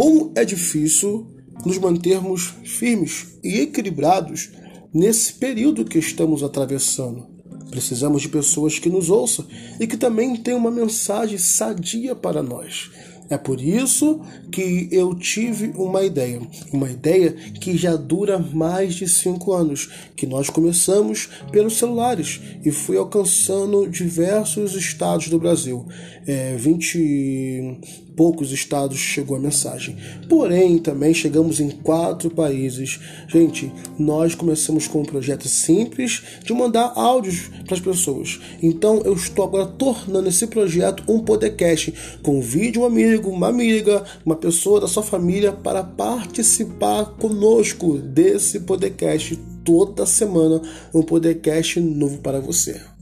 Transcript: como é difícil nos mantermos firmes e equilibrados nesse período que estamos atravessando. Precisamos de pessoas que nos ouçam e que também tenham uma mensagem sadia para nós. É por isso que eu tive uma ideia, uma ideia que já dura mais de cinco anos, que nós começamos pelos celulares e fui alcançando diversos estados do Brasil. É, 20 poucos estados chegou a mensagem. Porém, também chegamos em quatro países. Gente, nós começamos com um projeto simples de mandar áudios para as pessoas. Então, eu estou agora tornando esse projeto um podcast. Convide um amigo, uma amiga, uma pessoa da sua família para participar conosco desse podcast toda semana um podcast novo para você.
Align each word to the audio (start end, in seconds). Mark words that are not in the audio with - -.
como 0.00 0.32
é 0.34 0.46
difícil 0.46 1.26
nos 1.62 1.76
mantermos 1.76 2.54
firmes 2.64 3.38
e 3.44 3.60
equilibrados 3.60 4.50
nesse 4.94 5.34
período 5.34 5.84
que 5.84 5.98
estamos 5.98 6.42
atravessando. 6.42 7.26
Precisamos 7.68 8.22
de 8.22 8.30
pessoas 8.30 8.78
que 8.78 8.88
nos 8.88 9.10
ouçam 9.10 9.46
e 9.78 9.86
que 9.86 9.98
também 9.98 10.34
tenham 10.36 10.58
uma 10.58 10.70
mensagem 10.70 11.36
sadia 11.36 12.14
para 12.14 12.42
nós. 12.42 12.90
É 13.30 13.38
por 13.38 13.60
isso 13.60 14.20
que 14.50 14.88
eu 14.90 15.14
tive 15.14 15.72
uma 15.76 16.02
ideia, 16.02 16.42
uma 16.72 16.90
ideia 16.90 17.32
que 17.32 17.76
já 17.76 17.94
dura 17.94 18.40
mais 18.40 18.94
de 18.94 19.08
cinco 19.08 19.52
anos, 19.52 19.88
que 20.16 20.26
nós 20.26 20.50
começamos 20.50 21.28
pelos 21.52 21.78
celulares 21.78 22.40
e 22.64 22.72
fui 22.72 22.96
alcançando 22.96 23.88
diversos 23.88 24.74
estados 24.74 25.28
do 25.28 25.38
Brasil. 25.38 25.86
É, 26.26 26.56
20 26.56 27.78
poucos 28.16 28.52
estados 28.52 28.98
chegou 28.98 29.36
a 29.36 29.40
mensagem. 29.40 29.96
Porém, 30.28 30.78
também 30.78 31.14
chegamos 31.14 31.60
em 31.60 31.70
quatro 31.70 32.28
países. 32.28 33.00
Gente, 33.28 33.72
nós 33.98 34.34
começamos 34.34 34.86
com 34.86 35.00
um 35.00 35.04
projeto 35.04 35.48
simples 35.48 36.22
de 36.44 36.52
mandar 36.52 36.92
áudios 36.96 37.48
para 37.70 37.76
as 37.76 37.80
pessoas. 37.80 38.40
Então, 38.60 39.00
eu 39.04 39.14
estou 39.14 39.44
agora 39.44 39.66
tornando 39.66 40.28
esse 40.28 40.46
projeto 40.48 41.04
um 41.08 41.20
podcast. 41.20 41.94
Convide 42.22 42.78
um 42.78 42.84
amigo, 42.84 43.30
uma 43.30 43.48
amiga, 43.48 44.04
uma 44.26 44.34
pessoa 44.34 44.80
da 44.80 44.88
sua 44.88 45.02
família 45.02 45.52
para 45.52 45.84
participar 45.84 47.04
conosco 47.18 47.98
desse 47.98 48.60
podcast 48.60 49.36
toda 49.64 50.04
semana 50.04 50.60
um 50.92 51.02
podcast 51.02 51.78
novo 51.80 52.18
para 52.18 52.40
você. 52.40 52.99